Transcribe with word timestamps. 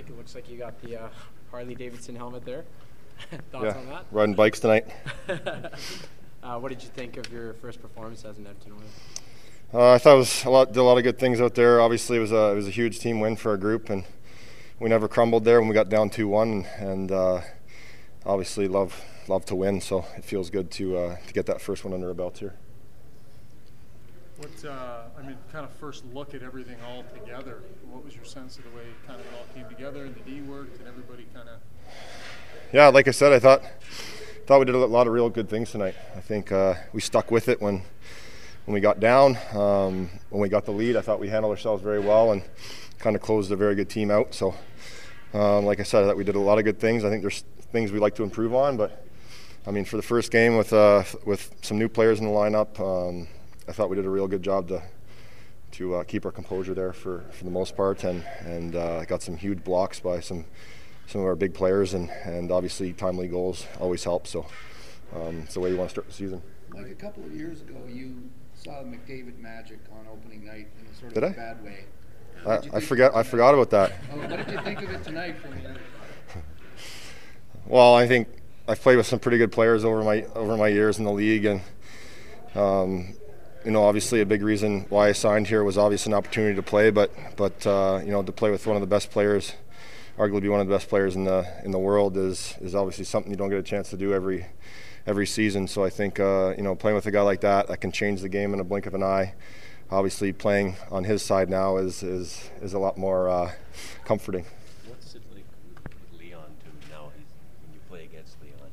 Mike, 0.00 0.08
it 0.08 0.16
looks 0.16 0.34
like 0.34 0.48
you 0.48 0.56
got 0.56 0.80
the 0.80 0.96
uh, 0.96 1.08
Harley 1.50 1.74
Davidson 1.74 2.16
helmet 2.16 2.42
there. 2.46 2.64
Thoughts 3.52 3.64
yeah, 3.64 3.76
on 3.76 3.86
that? 3.90 4.06
riding 4.10 4.34
bikes 4.34 4.58
tonight. 4.58 4.86
uh, 6.42 6.58
what 6.58 6.70
did 6.70 6.82
you 6.82 6.88
think 6.88 7.18
of 7.18 7.30
your 7.30 7.52
first 7.54 7.82
performance 7.82 8.24
as 8.24 8.38
an 8.38 8.46
Edmonton 8.46 8.72
Oilers? 8.72 9.74
Uh, 9.74 9.92
I 9.92 9.98
thought 9.98 10.14
it 10.14 10.18
was 10.18 10.44
a 10.44 10.50
lot, 10.50 10.68
did 10.72 10.78
a 10.78 10.82
lot 10.82 10.96
of 10.96 11.04
good 11.04 11.18
things 11.18 11.38
out 11.38 11.54
there. 11.54 11.82
Obviously, 11.82 12.16
it 12.16 12.20
was 12.20 12.32
a 12.32 12.52
it 12.52 12.54
was 12.54 12.66
a 12.66 12.70
huge 12.70 12.98
team 12.98 13.20
win 13.20 13.36
for 13.36 13.50
our 13.50 13.58
group, 13.58 13.90
and 13.90 14.04
we 14.78 14.88
never 14.88 15.06
crumbled 15.06 15.44
there 15.44 15.60
when 15.60 15.68
we 15.68 15.74
got 15.74 15.90
down 15.90 16.08
two 16.08 16.28
one. 16.28 16.64
And 16.78 17.12
uh, 17.12 17.42
obviously, 18.24 18.68
love 18.68 19.04
love 19.28 19.44
to 19.46 19.54
win, 19.54 19.82
so 19.82 20.06
it 20.16 20.24
feels 20.24 20.48
good 20.48 20.70
to 20.72 20.96
uh, 20.96 21.16
to 21.26 21.32
get 21.34 21.44
that 21.44 21.60
first 21.60 21.84
one 21.84 21.92
under 21.92 22.08
our 22.08 22.14
belt 22.14 22.38
here. 22.38 22.54
What 24.40 24.64
uh, 24.64 25.02
I 25.18 25.22
mean, 25.22 25.36
kind 25.52 25.66
of 25.66 25.70
first 25.72 26.02
look 26.14 26.32
at 26.32 26.42
everything 26.42 26.78
all 26.88 27.04
together. 27.12 27.58
What 27.90 28.02
was 28.02 28.16
your 28.16 28.24
sense 28.24 28.56
of 28.56 28.64
the 28.64 28.70
way 28.70 28.84
kind 29.06 29.20
of 29.20 29.26
it 29.26 29.32
all 29.36 29.44
came 29.54 29.68
together 29.68 30.06
and 30.06 30.14
the 30.14 30.20
D 30.20 30.40
worked 30.40 30.78
and 30.78 30.88
everybody 30.88 31.26
kind 31.34 31.46
of? 31.46 31.58
Yeah, 32.72 32.88
like 32.88 33.06
I 33.06 33.10
said, 33.10 33.34
I 33.34 33.38
thought 33.38 33.62
thought 34.46 34.58
we 34.58 34.64
did 34.64 34.74
a 34.74 34.78
lot 34.78 35.06
of 35.06 35.12
real 35.12 35.28
good 35.28 35.50
things 35.50 35.72
tonight. 35.72 35.94
I 36.16 36.20
think 36.20 36.52
uh, 36.52 36.72
we 36.94 37.02
stuck 37.02 37.30
with 37.30 37.50
it 37.50 37.60
when 37.60 37.82
when 38.64 38.72
we 38.72 38.80
got 38.80 38.98
down. 38.98 39.36
Um, 39.52 40.08
when 40.30 40.40
we 40.40 40.48
got 40.48 40.64
the 40.64 40.72
lead, 40.72 40.96
I 40.96 41.02
thought 41.02 41.20
we 41.20 41.28
handled 41.28 41.50
ourselves 41.50 41.82
very 41.82 42.00
well 42.00 42.32
and 42.32 42.42
kind 42.98 43.14
of 43.14 43.20
closed 43.20 43.52
a 43.52 43.56
very 43.56 43.74
good 43.74 43.90
team 43.90 44.10
out. 44.10 44.32
So, 44.32 44.54
um, 45.34 45.66
like 45.66 45.80
I 45.80 45.82
said, 45.82 46.02
I 46.02 46.06
thought 46.06 46.16
we 46.16 46.24
did 46.24 46.36
a 46.36 46.40
lot 46.40 46.58
of 46.58 46.64
good 46.64 46.80
things. 46.80 47.04
I 47.04 47.10
think 47.10 47.20
there's 47.20 47.44
things 47.72 47.92
we'd 47.92 48.00
like 48.00 48.14
to 48.14 48.22
improve 48.22 48.54
on, 48.54 48.78
but 48.78 49.04
I 49.66 49.70
mean, 49.70 49.84
for 49.84 49.98
the 49.98 50.02
first 50.02 50.32
game 50.32 50.56
with 50.56 50.72
uh, 50.72 51.04
with 51.26 51.54
some 51.60 51.78
new 51.78 51.90
players 51.90 52.20
in 52.20 52.24
the 52.24 52.32
lineup. 52.32 52.80
Um, 52.80 53.28
I 53.70 53.72
thought 53.72 53.88
we 53.88 53.94
did 53.94 54.04
a 54.04 54.10
real 54.10 54.26
good 54.26 54.42
job 54.42 54.66
to 54.68 54.82
to 55.70 55.94
uh, 55.94 56.02
keep 56.02 56.26
our 56.26 56.32
composure 56.32 56.74
there 56.74 56.92
for, 56.92 57.24
for 57.30 57.44
the 57.44 57.52
most 57.52 57.76
part, 57.76 58.02
and 58.02 58.24
and 58.40 58.74
uh, 58.74 59.04
got 59.04 59.22
some 59.22 59.36
huge 59.36 59.62
blocks 59.62 60.00
by 60.00 60.18
some 60.18 60.44
some 61.06 61.20
of 61.20 61.26
our 61.28 61.36
big 61.36 61.54
players, 61.54 61.94
and, 61.94 62.10
and 62.24 62.50
obviously 62.50 62.92
timely 62.92 63.28
goals 63.28 63.68
always 63.78 64.02
help. 64.02 64.26
So 64.26 64.44
um, 65.14 65.42
it's 65.44 65.54
the 65.54 65.60
way 65.60 65.70
you 65.70 65.76
want 65.76 65.88
to 65.88 65.94
start 65.94 66.08
the 66.08 66.12
season. 66.12 66.42
Like 66.74 66.90
a 66.90 66.94
couple 66.96 67.24
of 67.24 67.32
years 67.32 67.60
ago, 67.60 67.76
you 67.88 68.28
saw 68.54 68.82
McDavid 68.82 69.38
magic 69.38 69.78
on 69.92 70.04
opening 70.12 70.44
night 70.44 70.66
in 70.80 70.86
a 70.90 70.94
sort 70.96 71.12
of 71.12 71.14
did 71.14 71.24
I? 71.24 71.28
bad 71.28 71.64
way. 71.64 71.84
I, 72.44 72.76
I 72.76 72.80
forgot. 72.80 73.14
I 73.14 73.22
forgot 73.22 73.54
about 73.54 73.70
that. 73.70 73.92
Oh, 74.12 74.16
what 74.18 74.30
did 74.30 74.50
you 74.50 74.60
think 74.62 74.82
of 74.82 74.90
it 74.90 75.04
tonight? 75.04 75.36
From 75.38 75.54
well, 77.66 77.94
I 77.94 78.08
think 78.08 78.26
I've 78.66 78.80
played 78.80 78.96
with 78.96 79.06
some 79.06 79.20
pretty 79.20 79.38
good 79.38 79.52
players 79.52 79.84
over 79.84 80.02
my 80.02 80.24
over 80.34 80.56
my 80.56 80.66
years 80.66 80.98
in 80.98 81.04
the 81.04 81.12
league, 81.12 81.44
and 81.44 81.60
um, 82.56 83.14
you 83.64 83.70
know, 83.70 83.84
obviously 83.84 84.20
a 84.20 84.26
big 84.26 84.42
reason 84.42 84.86
why 84.88 85.08
I 85.08 85.12
signed 85.12 85.46
here 85.46 85.62
was 85.62 85.76
obviously 85.76 86.12
an 86.12 86.16
opportunity 86.16 86.54
to 86.54 86.62
play, 86.62 86.90
but 86.90 87.10
but 87.36 87.66
uh, 87.66 88.00
you 88.04 88.10
know, 88.10 88.22
to 88.22 88.32
play 88.32 88.50
with 88.50 88.66
one 88.66 88.76
of 88.76 88.80
the 88.80 88.86
best 88.86 89.10
players, 89.10 89.54
arguably 90.18 90.50
one 90.50 90.60
of 90.60 90.66
the 90.66 90.74
best 90.74 90.88
players 90.88 91.14
in 91.16 91.24
the 91.24 91.46
in 91.64 91.70
the 91.70 91.78
world, 91.78 92.16
is 92.16 92.54
is 92.60 92.74
obviously 92.74 93.04
something 93.04 93.30
you 93.30 93.36
don't 93.36 93.50
get 93.50 93.58
a 93.58 93.62
chance 93.62 93.90
to 93.90 93.96
do 93.96 94.12
every 94.14 94.46
every 95.06 95.26
season. 95.26 95.66
So 95.68 95.84
I 95.84 95.90
think 95.90 96.18
uh, 96.20 96.54
you 96.56 96.62
know, 96.62 96.74
playing 96.74 96.94
with 96.96 97.06
a 97.06 97.10
guy 97.10 97.22
like 97.22 97.40
that 97.42 97.68
that 97.68 97.80
can 97.80 97.92
change 97.92 98.22
the 98.22 98.28
game 98.28 98.54
in 98.54 98.60
a 98.60 98.64
blink 98.64 98.86
of 98.86 98.94
an 98.94 99.02
eye. 99.02 99.34
Obviously, 99.90 100.32
playing 100.32 100.76
on 100.90 101.04
his 101.04 101.22
side 101.22 101.50
now 101.50 101.76
is 101.76 102.02
is 102.02 102.50
is 102.62 102.72
a 102.72 102.78
lot 102.78 102.96
more 102.96 103.28
uh, 103.28 103.52
comforting. 104.04 104.46
What's 104.86 105.14
it 105.14 105.22
like 105.34 105.44
with 105.74 106.20
Leon 106.20 106.54
too? 106.64 106.70
Now 106.90 107.10
he's 107.16 107.26
when 107.60 107.74
you 107.74 107.80
play 107.88 108.04
against 108.04 108.40
Leon, 108.40 108.70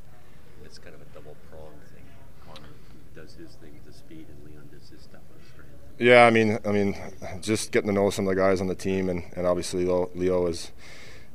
it's 0.63 0.77
kind 0.77 0.95
of 0.95 1.01
a 1.01 1.05
double 1.13 1.35
prong 1.49 1.73
thing. 1.91 2.05
Connor 2.45 2.69
does 3.17 3.33
his 3.33 3.55
thing 3.55 3.73
with 3.73 3.85
the 3.85 3.93
speed, 3.93 4.27
and 4.29 4.49
Leon 4.49 4.69
does 4.71 4.89
his 4.89 5.01
stuff 5.01 5.21
on 5.33 5.39
strength. 5.51 5.71
Yeah, 5.97 6.25
I 6.25 6.29
mean, 6.29 6.59
I 6.65 6.71
mean, 6.71 6.95
just 7.41 7.71
getting 7.71 7.89
to 7.89 7.93
know 7.93 8.09
some 8.09 8.27
of 8.27 8.35
the 8.35 8.39
guys 8.39 8.61
on 8.61 8.67
the 8.67 8.75
team, 8.75 9.09
and, 9.09 9.23
and 9.35 9.47
obviously 9.47 9.83
Leo, 9.85 10.09
Leo 10.13 10.47
is 10.47 10.71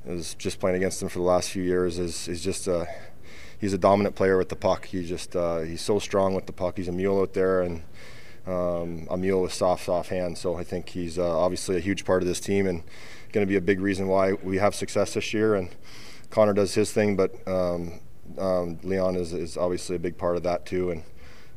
is 0.04 0.34
just 0.34 0.58
playing 0.58 0.76
against 0.76 1.00
him 1.00 1.08
for 1.08 1.20
the 1.20 1.24
last 1.24 1.50
few 1.50 1.62
years. 1.62 1.98
is 1.98 2.28
is 2.28 2.42
just 2.42 2.66
a 2.66 2.86
he's 3.58 3.72
a 3.72 3.78
dominant 3.78 4.14
player 4.14 4.38
with 4.38 4.48
the 4.48 4.56
puck. 4.56 4.86
He 4.86 5.04
just 5.04 5.34
uh, 5.34 5.60
he's 5.60 5.80
so 5.80 5.98
strong 5.98 6.34
with 6.34 6.46
the 6.46 6.52
puck. 6.52 6.76
He's 6.76 6.88
a 6.88 6.92
mule 6.92 7.20
out 7.20 7.32
there, 7.34 7.62
and 7.62 7.82
um, 8.46 9.06
a 9.10 9.16
mule 9.16 9.42
with 9.42 9.52
soft, 9.52 9.84
soft 9.84 10.10
hands. 10.10 10.40
So 10.40 10.56
I 10.56 10.64
think 10.64 10.90
he's 10.90 11.18
uh, 11.18 11.38
obviously 11.38 11.76
a 11.76 11.80
huge 11.80 12.04
part 12.04 12.22
of 12.22 12.28
this 12.28 12.40
team 12.40 12.66
and 12.66 12.82
going 13.32 13.46
to 13.46 13.48
be 13.48 13.56
a 13.56 13.60
big 13.60 13.80
reason 13.80 14.08
why 14.08 14.32
we 14.34 14.58
have 14.58 14.74
success 14.74 15.14
this 15.14 15.32
year. 15.32 15.54
And 15.54 15.70
Connor 16.30 16.52
does 16.52 16.74
his 16.74 16.92
thing, 16.92 17.16
but 17.16 17.34
um, 17.46 18.00
um, 18.38 18.78
Leon 18.82 19.16
is, 19.16 19.32
is 19.32 19.56
obviously 19.56 19.96
a 19.96 20.00
big 20.00 20.18
part 20.18 20.36
of 20.36 20.42
that 20.42 20.66
too. 20.66 20.90
And 20.90 21.04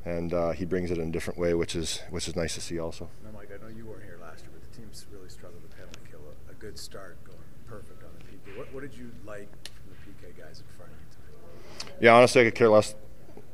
and 0.05 0.33
uh, 0.33 0.51
he 0.51 0.65
brings 0.65 0.91
it 0.91 0.97
in 0.99 1.09
a 1.09 1.11
different 1.11 1.39
way, 1.39 1.53
which 1.53 1.75
is 1.75 2.01
which 2.09 2.27
is 2.27 2.35
nice 2.35 2.53
to 2.53 2.61
see 2.61 2.79
also. 2.79 3.09
Now, 3.23 3.31
Mike, 3.33 3.49
I 3.51 3.61
know 3.61 3.75
you 3.75 3.85
weren't 3.85 4.03
here 4.03 4.19
last 4.21 4.43
year, 4.43 4.51
but 4.53 4.61
the 4.71 4.77
team's 4.77 5.05
really 5.11 5.29
struggled 5.29 5.61
with 5.63 5.75
penalty 5.75 5.99
kill. 6.09 6.21
A, 6.47 6.51
a 6.51 6.53
good 6.55 6.77
start, 6.77 7.17
going 7.25 7.37
perfect 7.67 8.03
on 8.03 8.09
the 8.19 8.23
PK. 8.23 8.57
What, 8.57 8.73
what 8.73 8.81
did 8.81 8.95
you 8.95 9.11
like 9.25 9.49
from 9.65 9.89
the 9.89 10.27
PK 10.27 10.37
guys 10.37 10.59
in 10.59 10.77
front 10.77 10.91
of 10.91 10.97
you 10.99 11.07
tonight? 11.11 11.97
Yeah, 11.99 12.15
honestly, 12.15 12.41
I 12.41 12.45
could 12.45 12.55
care 12.55 12.69
less 12.69 12.95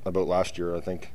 about 0.05 0.27
last 0.27 0.57
year. 0.57 0.75
I 0.75 0.81
think 0.81 1.13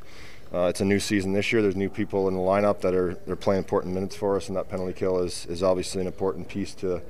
uh, 0.52 0.66
it's 0.66 0.80
a 0.80 0.84
new 0.84 1.00
season 1.00 1.32
this 1.32 1.52
year. 1.52 1.60
There's 1.60 1.76
new 1.76 1.90
people 1.90 2.28
in 2.28 2.34
the 2.34 2.40
lineup 2.40 2.80
that 2.82 2.94
are 2.94 3.14
they're 3.26 3.36
playing 3.36 3.58
important 3.58 3.94
minutes 3.94 4.14
for 4.14 4.36
us, 4.36 4.48
and 4.48 4.56
that 4.56 4.68
penalty 4.68 4.92
kill 4.92 5.18
is, 5.18 5.46
is 5.46 5.62
obviously 5.62 6.00
an 6.00 6.06
important 6.06 6.48
piece 6.48 6.74
to 6.76 7.02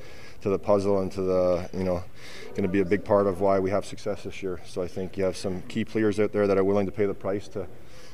to 0.43 0.49
the 0.49 0.59
puzzle 0.59 1.01
and 1.01 1.11
to 1.13 1.23
the 1.23 1.69
you 1.73 1.85
know 1.85 2.03
going 2.51 2.63
to 2.63 2.69
be 2.69 2.81
a 2.81 2.85
big 2.85 3.05
part 3.05 3.27
of 3.27 3.41
why 3.41 3.59
we 3.59 3.71
have 3.71 3.85
success 3.85 4.23
this 4.23 4.43
year. 4.43 4.61
So 4.65 4.83
I 4.83 4.89
think 4.89 5.19
you 5.19 5.25
have 5.25 5.37
some 5.37 5.63
key 5.63 5.85
players 5.85 6.19
out 6.19 6.33
there 6.33 6.47
that 6.47 6.57
are 6.57 6.65
willing 6.65 6.87
to 6.87 6.93
pay 6.93 7.05
the 7.05 7.15
price 7.15 7.49
to 7.49 7.67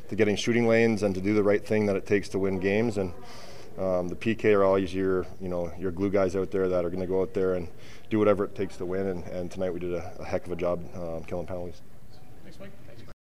to 0.09 0.17
getting 0.17 0.35
shooting 0.35 0.67
lanes 0.67 1.03
and 1.03 1.15
to 1.15 1.21
do 1.21 1.35
the 1.35 1.43
right 1.43 1.65
thing 1.65 1.87
that 1.87 1.97
it 1.97 2.07
takes 2.07 2.29
to 2.31 2.39
win 2.39 2.59
games. 2.59 2.99
And 2.99 3.15
um, 3.79 4.09
the 4.09 4.17
PK 4.17 4.55
are 4.55 4.65
always 4.65 4.93
your 4.93 5.27
you 5.41 5.49
know 5.49 5.73
your 5.79 5.93
glue 5.93 6.11
guys 6.11 6.35
out 6.35 6.51
there 6.51 6.69
that 6.69 6.85
are 6.85 6.91
going 6.91 7.01
to 7.01 7.07
go 7.07 7.23
out 7.23 7.33
there 7.33 7.55
and 7.55 7.69
do 8.11 8.19
whatever 8.19 8.45
it 8.45 8.57
takes 8.57 8.77
to 8.79 8.87
win. 8.87 9.07
And, 9.07 9.25
and 9.25 9.51
tonight 9.51 9.73
we 9.73 9.79
did 9.79 9.95
a, 9.95 10.13
a 10.19 10.25
heck 10.25 10.47
of 10.47 10.53
a 10.53 10.57
job 10.57 10.85
um, 10.97 11.23
killing 11.25 11.47
penalties. 11.47 11.81